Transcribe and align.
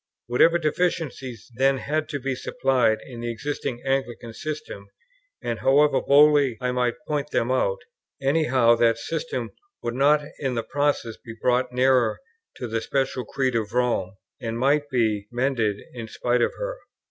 Whatever 0.25 0.57
deficiencies 0.57 1.51
then 1.53 1.77
had 1.77 2.09
to 2.09 2.19
be 2.19 2.33
supplied 2.33 2.97
in 3.05 3.19
the 3.21 3.29
existing 3.31 3.83
Anglican 3.85 4.33
system, 4.33 4.87
and 5.43 5.59
however 5.59 6.01
boldly 6.01 6.57
I 6.59 6.71
might 6.71 6.95
point 7.07 7.29
them 7.29 7.51
out, 7.51 7.83
any 8.19 8.45
how 8.45 8.73
that 8.77 8.97
system 8.97 9.51
would 9.83 9.93
not 9.93 10.23
in 10.39 10.55
the 10.55 10.63
process 10.63 11.17
be 11.17 11.35
brought 11.39 11.71
nearer 11.71 12.19
to 12.55 12.67
the 12.67 12.81
special 12.81 13.25
creed 13.25 13.53
of 13.55 13.73
Rome, 13.73 14.15
and 14.41 14.57
might 14.57 14.89
be 14.89 15.27
mended 15.31 15.79
in 15.93 16.07
spite 16.07 16.41
of 16.41 16.55
her. 16.57 16.79